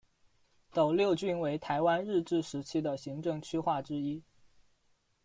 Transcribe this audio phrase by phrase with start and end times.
[0.73, 4.23] 斗六郡为台湾日治时期的行政区划之一。